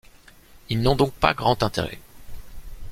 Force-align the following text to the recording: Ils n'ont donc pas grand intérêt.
Ils 0.69 0.81
n'ont 0.81 0.95
donc 0.95 1.13
pas 1.13 1.35
grand 1.35 1.61
intérêt. 1.61 1.99